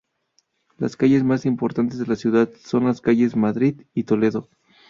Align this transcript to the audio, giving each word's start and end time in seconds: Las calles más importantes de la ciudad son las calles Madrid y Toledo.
Las 0.79 0.95
calles 0.97 1.23
más 1.23 1.45
importantes 1.45 1.99
de 1.99 2.07
la 2.07 2.15
ciudad 2.15 2.49
son 2.65 2.85
las 2.85 3.01
calles 3.01 3.35
Madrid 3.35 3.83
y 3.93 4.01
Toledo. 4.05 4.49